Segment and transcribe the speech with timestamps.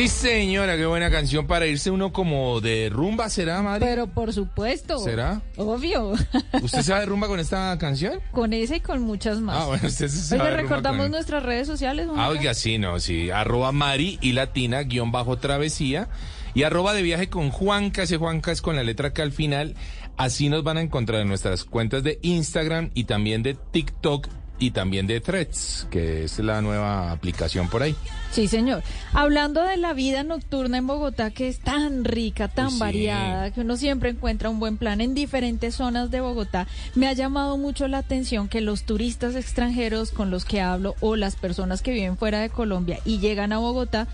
[0.00, 3.84] Sí, señora, qué buena canción para irse uno como de rumba, ¿será, Mari?
[3.84, 4.98] Pero por supuesto.
[4.98, 5.42] ¿Será?
[5.58, 6.12] Obvio.
[6.62, 8.18] ¿Usted sabe rumba con esta canción?
[8.32, 9.58] con esa y con muchas más.
[9.60, 12.08] Ah, bueno, usted se sabe rumba recordamos con- nuestras redes sociales.
[12.16, 13.28] Ah, oiga, sí, no, sí.
[13.28, 16.08] Arroba Mari y Latina, guion bajo travesía.
[16.54, 19.74] Y arroba de viaje con Juanca, ese Juanca es con la letra K al final.
[20.16, 24.28] Así nos van a encontrar en nuestras cuentas de Instagram y también de TikTok
[24.60, 27.96] y también de Threads, que es la nueva aplicación por ahí.
[28.30, 28.82] Sí, señor.
[29.12, 32.78] Hablando de la vida nocturna en Bogotá, que es tan rica, tan sí.
[32.78, 37.12] variada, que uno siempre encuentra un buen plan en diferentes zonas de Bogotá, me ha
[37.14, 41.80] llamado mucho la atención que los turistas extranjeros con los que hablo o las personas
[41.80, 44.06] que viven fuera de Colombia y llegan a Bogotá,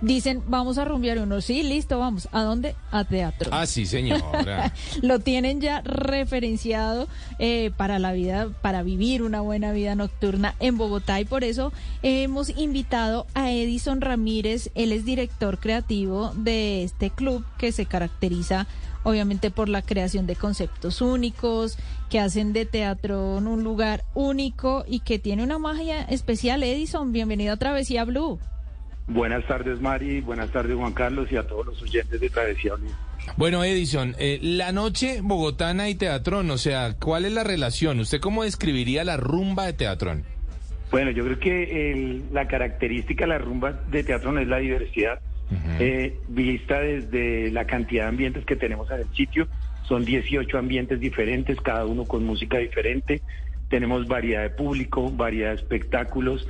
[0.00, 1.18] dicen, vamos a rumbear.
[1.18, 2.28] Uno, sí, listo, vamos.
[2.32, 2.74] ¿A dónde?
[2.90, 3.50] A teatro.
[3.52, 4.72] Ah, sí, señora.
[5.02, 10.78] Lo tienen ya referenciado eh, para la vida, para vivir una buena vida nocturna en
[10.78, 14.70] Bogotá y por eso hemos invitado a Edison Ramírez.
[14.74, 18.66] Él es director creativo de este club que se caracteriza
[19.04, 21.76] obviamente por la creación de conceptos únicos,
[22.10, 26.62] que hacen de teatro un lugar único y que tiene una magia especial.
[26.62, 28.40] Edison, bienvenido a Travesía Blue.
[29.06, 30.20] Buenas tardes, Mari.
[30.20, 32.72] Buenas tardes, Juan Carlos, y a todos los oyentes de Travesía.
[33.36, 38.00] Bueno, Edison, eh, la noche bogotana y teatrón, o sea, ¿cuál es la relación?
[38.00, 40.24] ¿Usted cómo describiría la rumba de teatrón?
[40.90, 44.58] Bueno, yo creo que el- la característica de la rumba de teatro no es la
[44.58, 45.20] diversidad,
[45.78, 49.46] eh, vista desde la cantidad de ambientes que tenemos en el sitio.
[49.86, 53.20] Son 18 ambientes diferentes, cada uno con música diferente.
[53.68, 56.46] Tenemos variedad de público, variedad de espectáculos.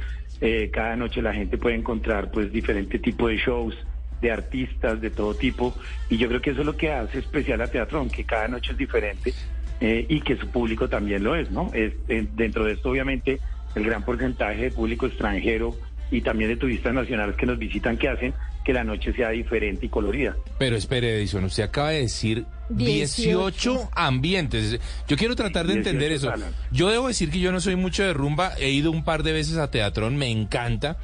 [0.46, 3.74] Eh, cada noche la gente puede encontrar pues diferente tipo de shows,
[4.20, 5.74] de artistas de todo tipo.
[6.10, 8.72] Y yo creo que eso es lo que hace especial a Teatrón, que cada noche
[8.72, 9.32] es diferente
[9.80, 11.70] eh, y que su público también lo es, ¿no?
[11.72, 13.40] Es, eh, dentro de esto, obviamente,
[13.74, 15.74] el gran porcentaje de público extranjero
[16.10, 18.34] y también de turistas nacionales que nos visitan que hacen
[18.64, 20.36] que la noche sea diferente y colorida.
[20.58, 24.80] Pero espere, Edison, usted acaba de decir 18, 18 ambientes.
[25.06, 26.30] Yo quiero tratar de 18 entender eso.
[26.30, 26.52] salas.
[26.70, 29.32] Yo debo decir que yo no soy mucho de rumba, he ido un par de
[29.32, 30.96] veces a teatrón, me encanta,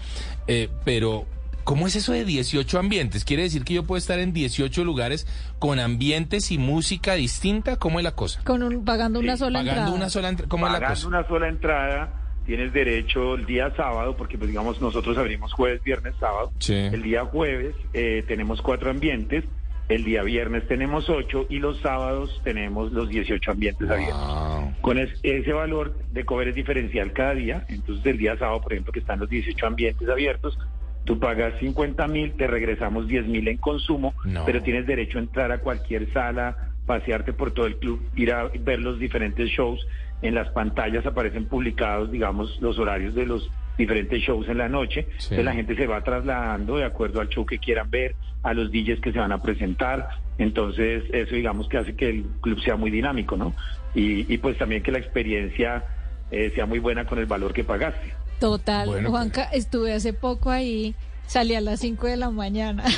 [0.46, 1.26] eh, pero
[1.64, 3.24] ¿cómo es eso de 18 ambientes?
[3.24, 5.26] ¿Quiere decir que yo puedo estar en 18 lugares
[5.58, 7.76] con ambientes y música distinta?
[7.76, 8.40] ¿Cómo es la cosa?
[8.44, 9.96] Con un, pagando una Sí, sola Pagando entrada.
[9.96, 11.08] una sola entrada, ¿cómo es la Pagando cosa?
[11.08, 12.19] una sola entrada,
[12.50, 16.50] tienes derecho el día sábado, porque pues digamos nosotros abrimos jueves, viernes, sábado.
[16.58, 16.74] Sí.
[16.74, 19.44] El día jueves eh, tenemos cuatro ambientes,
[19.88, 24.74] el día viernes tenemos ocho y los sábados tenemos los 18 ambientes abiertos.
[24.80, 27.64] Con es- ese valor de cover es diferencial cada día.
[27.68, 30.58] Entonces, el día sábado, por ejemplo, que están los 18 ambientes abiertos,
[31.04, 34.44] tú pagas 50 mil, te regresamos 10 mil en consumo, No.
[34.44, 38.48] pero tienes derecho a entrar a cualquier sala, pasearte por todo el club, ir a
[38.58, 39.86] ver los diferentes shows.
[40.22, 45.06] En las pantallas aparecen publicados, digamos, los horarios de los diferentes shows en la noche.
[45.18, 45.34] Sí.
[45.34, 48.70] Entonces, la gente se va trasladando de acuerdo al show que quieran ver, a los
[48.70, 50.08] DJs que se van a presentar.
[50.38, 53.54] Entonces, eso digamos que hace que el club sea muy dinámico, ¿no?
[53.94, 55.84] Y, y pues también que la experiencia
[56.30, 58.14] eh, sea muy buena con el valor que pagaste.
[58.38, 60.94] Total, Bueno, Juanca, estuve hace poco ahí,
[61.30, 62.84] salí a las 5 de la mañana.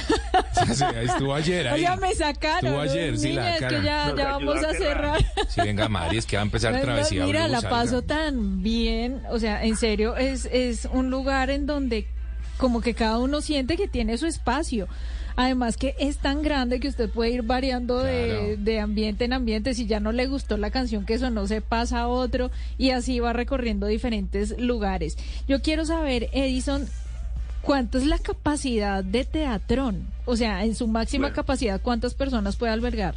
[0.75, 1.81] Sí, estuvo ayer ahí.
[1.81, 2.67] Oiga, me sacaron.
[2.67, 3.19] Estuvo ayer, ¿no?
[3.19, 5.19] sí, la Niña, es que ya, vamos a a cerrar.
[5.23, 5.49] cerrar.
[5.49, 7.25] Sí, venga, Mari, es que va a empezar Pues, travesía.
[7.27, 7.71] Mira, la salga.
[7.79, 9.23] paso tan bien.
[9.31, 12.07] O sea, en serio, es, es un lugar en donde
[12.59, 14.87] como que cada uno siente que tiene su espacio.
[15.35, 18.57] Además que es tan grande que usted puede ir variando de, Claro.
[18.59, 19.75] de ambiente en ambiente.
[19.75, 23.19] Si ya no le gustó la canción que sonó, se pasa a otro y así
[23.19, 25.17] va recorriendo diferentes lugares.
[25.49, 26.87] Yo quiero saber, Edison,
[27.63, 30.07] ¿cuánto es la capacidad de Teatrón?
[30.25, 31.37] O sea, en su máxima Bueno.
[31.37, 33.15] capacidad, ¿cuántas personas puede albergar?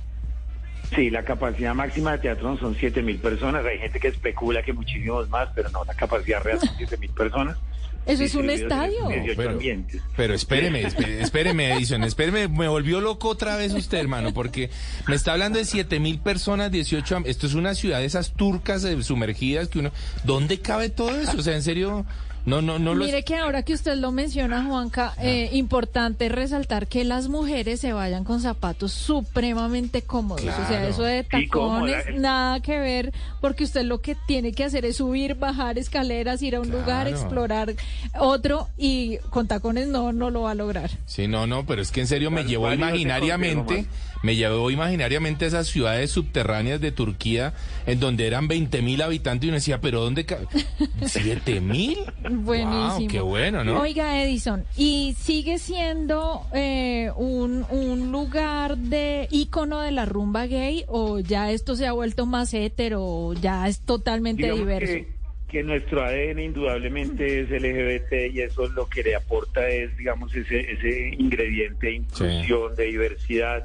[0.95, 3.65] Sí, la capacidad máxima de teatro son 7 mil personas.
[3.65, 7.09] Hay gente que especula que muchísimos más, pero no, la capacidad real son 7 mil
[7.09, 7.57] personas.
[8.05, 9.07] Eso es un estadio.
[9.07, 9.99] 18 Pero, ambientes.
[10.15, 14.69] pero espéreme, espéreme, Edison, espéreme, me volvió loco otra vez usted, hermano, porque
[15.07, 18.33] me está hablando de siete mil personas, 18, am- esto es una ciudad de esas
[18.33, 19.89] turcas eh, sumergidas que uno,
[20.23, 21.35] ¿dónde cabe todo eso?
[21.35, 22.05] O sea, en serio,
[22.45, 26.87] No, no, no los- Mire que ahora que usted lo menciona, Juanca, eh, importante resaltar
[26.87, 30.45] que las mujeres se vayan con zapatos supremamente cómodos.
[30.45, 34.63] O sea, eso de Sí, tacones, nada que ver, porque usted lo que tiene que
[34.63, 37.73] hacer es subir, bajar escaleras, ir a un lugar, explorar
[38.19, 40.91] otro, y con tacones no, no lo va a lograr.
[41.05, 43.85] Sí, no, no, pero es que en serio me ¿Cuál- llevó imaginariamente,
[44.25, 47.53] me llevó imaginariamente a esas ciudades subterráneas de Turquía,
[47.85, 50.25] en donde eran 20 mil habitantes y uno decía, pero ¿dónde?
[50.25, 50.39] ca-
[51.05, 51.97] ¿Siete mil?
[52.29, 52.97] Buenísimo.
[52.99, 53.79] Wow, qué bueno, ¿no?
[53.81, 60.83] Oiga, Edison, ¿y sigue siendo eh, un, un lugar de ícono de la rumba gay
[60.87, 64.93] o ya esto se ha vuelto más hetero, o ya es totalmente Digamos diverso?
[64.93, 65.07] que,
[65.47, 70.59] que nuestro ADN indudablemente es LGBT y eso lo que le aporta es, digamos, ese,
[70.71, 73.63] ese ingrediente de inclusión, de diversidad,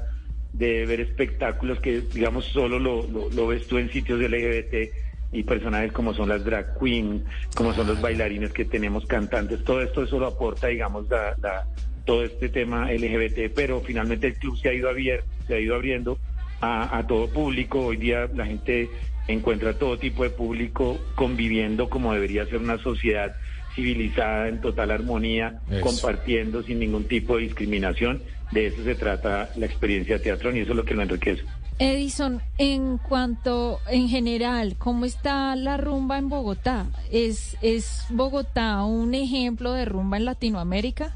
[0.53, 4.91] de ver espectáculos que, digamos, solo lo, lo, lo ves tú en sitios LGBT
[5.33, 7.23] y personajes como son las drag queen,
[7.55, 11.65] como son los bailarines que tenemos, cantantes, todo esto eso lo aporta, digamos, la, la-
[12.03, 15.75] todo este tema LGBT, pero finalmente el club se ha ido, abier- se ha ido
[15.75, 16.19] abriendo
[16.59, 17.79] a, a todo público.
[17.85, 18.89] Hoy día la gente
[19.27, 23.35] encuentra todo tipo de público conviviendo como debería ser una sociedad
[23.75, 25.81] civilizada, en total armonía, Eso.
[25.81, 28.21] compartiendo sin ningún tipo de discriminación.
[28.51, 31.43] De eso se trata la experiencia de teatro y eso es lo que lo enriquece.
[31.79, 36.85] Edison, en cuanto, en general, ¿cómo está la rumba en Bogotá?
[37.11, 41.15] ¿Es, es Bogotá un ejemplo de rumba en Latinoamérica?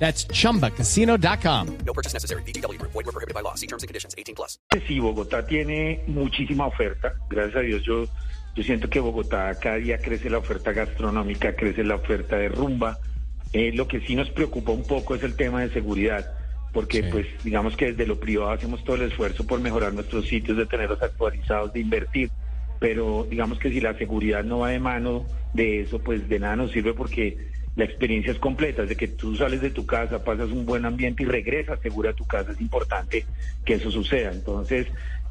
[0.00, 1.66] That's chumbacasino.com.
[1.86, 2.42] No purchase necessary.
[2.42, 2.92] VGW Group.
[2.92, 3.54] Void were prohibited by law.
[3.54, 4.14] See terms and conditions.
[4.18, 4.58] 18 plus.
[4.88, 7.14] sí, Bogotá tiene muchísima oferta.
[7.28, 8.06] Gracias a Dios yo,
[8.56, 12.98] yo siento que Bogotá cada día crece la oferta gastronómica, crece la oferta de rumba.
[13.52, 16.32] Eh, lo que sí nos preocupa un poco es el tema de seguridad,
[16.72, 17.08] porque Sí.
[17.12, 20.66] pues digamos que desde lo privado hacemos todo el esfuerzo por mejorar nuestros sitios, de
[20.66, 22.30] tenerlos actualizados, de invertir,
[22.78, 26.56] pero digamos que si la seguridad no va de mano de eso, pues de nada
[26.56, 27.36] nos sirve porque
[27.76, 31.22] la experiencia es completa, desde que tú sales de tu casa, pasas un buen ambiente
[31.22, 33.24] y regresas segura a tu casa, es importante
[33.64, 34.32] que eso suceda.
[34.32, 34.86] Entonces,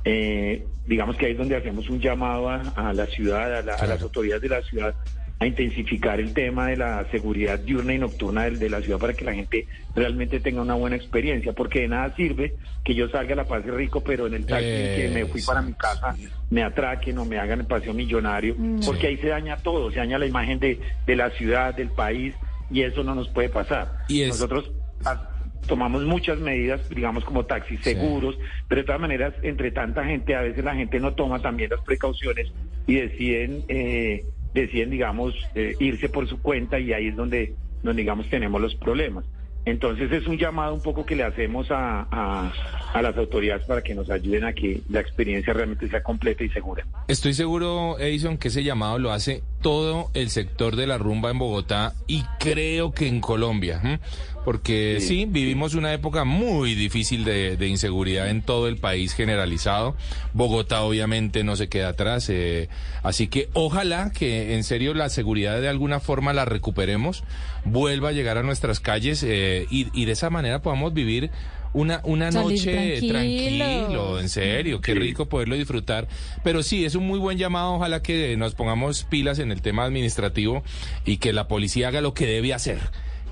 [0.05, 3.75] eh, digamos que ahí es donde hacemos un llamado a, a la ciudad, a, la-
[3.75, 4.95] a las autoridades de la ciudad,
[5.41, 9.13] a intensificar el tema de la seguridad diurna y nocturna del- de, la ciudad para
[9.13, 13.33] que la gente realmente tenga una buena experiencia, porque de nada sirve que yo salga
[13.33, 16.13] a la pase rico, pero en el taxi que me fui para mi casa
[16.49, 18.53] me atraquen o me hagan el paseo millonario,
[18.85, 20.77] porque ahí se daña todo, se daña la imagen de,
[21.07, 22.35] de la ciudad, del país,
[22.69, 23.93] y eso no nos puede pasar.
[24.09, 24.69] Y es- Nosotros
[25.05, 25.29] ah,
[25.67, 28.37] tomamos muchas medidas, digamos como taxis seguros,
[28.67, 31.79] pero de todas maneras, entre tanta gente, a veces la gente no toma también las
[31.81, 32.51] precauciones
[32.87, 37.53] y deciden, eh, deciden digamos, eh, irse por su cuenta y ahí es donde,
[37.83, 39.25] donde, digamos, tenemos los problemas.
[39.65, 42.53] Entonces es un llamado un poco que le hacemos a, a,
[42.93, 46.49] a las autoridades para que nos ayuden a que la experiencia realmente sea completa y
[46.49, 46.85] segura.
[47.07, 51.39] Estoy seguro, Edison, que ese llamado lo hace todo el sector de la rumba en
[51.39, 53.99] Bogotá y creo que en Colombia,
[54.45, 55.25] porque sí.
[55.27, 59.95] vivimos una época muy difícil de, de inseguridad en todo el país generalizado.
[60.33, 62.69] Bogotá obviamente no se queda atrás, eh,
[63.03, 67.23] así que ojalá que en serio la seguridad de alguna forma la recuperemos,
[67.65, 71.31] vuelva a llegar a nuestras calles eh, y, y de esa manera podamos vivir
[71.73, 74.99] una, una noche tranquilo, en serio, qué Sí.
[74.99, 76.07] rico poderlo disfrutar.
[76.43, 77.73] Pero sí, es un muy buen llamado.
[77.75, 80.63] Ojalá que nos pongamos pilas en el tema administrativo
[81.05, 82.79] y que la policía haga lo que debe hacer,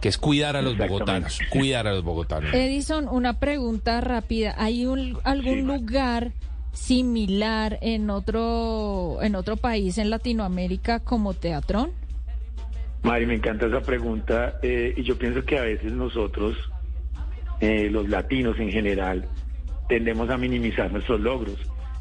[0.01, 2.53] que es cuidar a los bogotanos, cuidar a los bogotanos.
[2.53, 4.53] Edison, una pregunta rápida.
[4.57, 5.61] ¿Hay un, algún Sí.
[5.61, 6.31] lugar
[6.73, 11.89] similar en otro, en otro país en Latinoamérica como Teatrón?
[13.03, 16.55] Mari, me encanta esa pregunta eh, y yo pienso que a veces nosotros,
[17.59, 19.27] eh, los latinos en general,
[19.87, 21.57] tendemos a minimizar nuestros logros.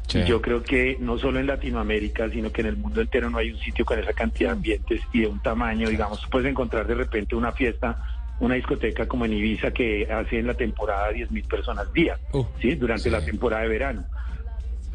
[0.07, 0.19] Sí.
[0.19, 3.39] Y yo creo que no solo en Latinoamérica, sino que en el mundo entero no
[3.39, 6.87] hay un sitio con esa cantidad de ambientes y de un tamaño, digamos, puedes encontrar
[6.87, 8.01] de repente una fiesta,
[8.39, 12.45] una discoteca como en Ibiza que hace en la temporada 10 mil personas día, Uh,
[12.61, 12.75] ¿sí?
[12.75, 13.09] Durante sí.
[13.09, 14.05] la temporada de verano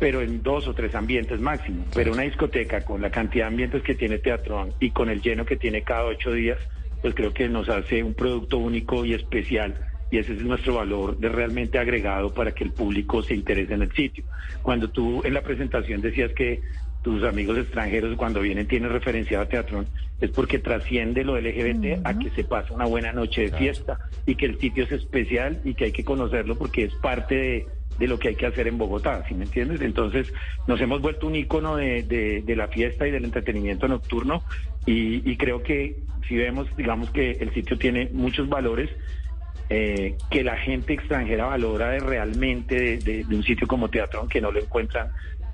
[0.02, 1.85] pero en dos o tres ambientes máximo.
[1.95, 5.47] Pero una discoteca con la cantidad de ambientes que tiene Teatrón y con el lleno
[5.47, 6.59] que tiene cada ocho días,
[7.00, 9.91] pues creo que nos hace un producto único y especial.
[10.12, 13.81] Y ese es nuestro valor de realmente agregado para que el público se interese en
[13.83, 14.25] el sitio.
[14.61, 16.61] Cuando tú en la presentación decías que
[17.00, 19.87] tus amigos extranjeros cuando vienen tienen referenciado a Teatrón,
[20.21, 24.35] es porque trasciende lo LGBT a que se pasa una buena noche de fiesta y
[24.37, 27.66] que el sitio es especial y que hay que conocerlo porque es parte de,
[27.99, 29.81] de lo que hay que hacer en Bogotá, ¿sí me entiendes?
[29.81, 30.31] Entonces
[30.66, 34.45] nos hemos vuelto un ícono de, de- de la fiesta y del entretenimiento nocturno
[34.87, 35.97] y, y creo que
[36.28, 38.90] si vemos, digamos que el sitio tiene muchos valores
[39.75, 44.29] eh, que la gente extranjera valora de realmente de, de- de un sitio como Teatrón
[44.29, 45.09] que no lo encuentran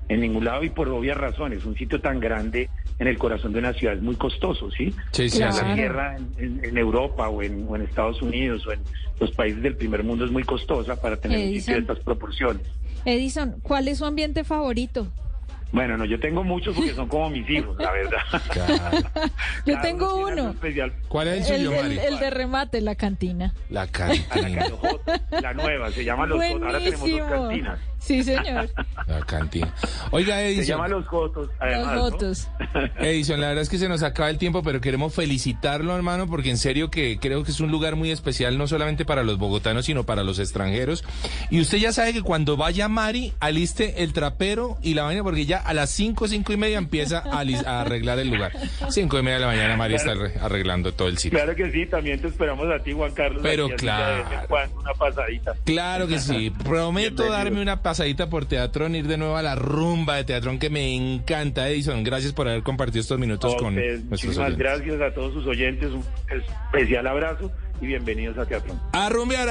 [0.09, 1.63] en ningún lado y por obvias razones.
[1.63, 4.93] Un sitio tan grande en el corazón de una ciudad es muy costoso, ¿sí?
[5.11, 5.55] Sí, sí, Claro.
[5.67, 8.81] La tierra en, en- en Europa o en, o en Estados Unidos o en
[9.21, 11.73] los países del primer mundo es muy costosa para tener un sitio Edison.
[11.75, 12.63] de estas proporciones.
[13.05, 15.07] Edison, ¿cuál es su ambiente favorito?
[15.71, 18.19] Bueno, no, yo tengo muchos porque son como mis hijos, la verdad.
[18.51, 18.97] Claro.
[19.65, 20.49] Yo Cada tengo uno.
[20.51, 20.93] especial.
[21.07, 21.99] ¿Cuál es el suyo, el- Mari?
[21.99, 23.53] el de remate, la cantina.
[23.69, 24.65] La cantina.
[25.29, 26.41] la nueva, se llama Los.
[26.43, 27.79] Ahora tenemos dos cantinas.
[27.99, 28.69] Sí, señor.
[29.07, 29.73] La cantina.
[30.11, 30.91] Oiga, Se llama Edison.
[30.91, 31.85] Los Jotos, además.
[31.85, 32.01] Los ¿no?
[32.11, 32.47] votos.
[32.99, 36.49] Edison, la verdad es que se nos acaba el tiempo, pero queremos felicitarlo, hermano, porque
[36.49, 39.85] en serio que creo que es un lugar muy especial, no solamente para los bogotanos,
[39.85, 41.03] sino para los extranjeros.
[41.49, 45.45] Y usted ya sabe que cuando vaya Mari, aliste el trapero y la vaina, porque
[45.45, 48.53] ya a las 5, 5 y media empieza a, a arreglar el lugar.
[48.89, 51.37] 5 y media de la mañana Mari está arre- arreglando todo el sitio.
[51.37, 53.41] Claro que sí, también te esperamos a ti, Juan Carlos.
[53.43, 54.25] Pero claro.
[54.79, 55.53] Una pasadita.
[55.65, 56.49] Claro que sí.
[56.63, 57.31] Prometo Bienvenido.
[57.33, 57.88] darme una pasadita
[58.29, 62.03] por Teatrón, ir de nuevo a la rumba de Teatrón que me encanta, Edison.
[62.03, 64.57] Gracias por haber compartido estos minutos con nuestros muchísimas oyentes.
[64.57, 65.89] gracias a todos sus oyentes.
[65.91, 66.03] Un
[66.71, 68.75] especial abrazo y bienvenidos a Teatro.
[68.91, 69.47] A rumbear.